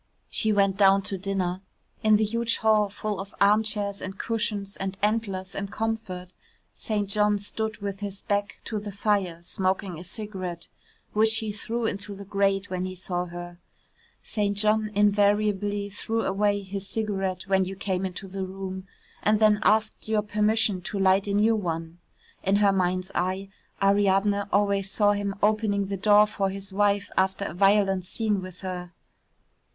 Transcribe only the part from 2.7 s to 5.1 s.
full of armchairs and cushions and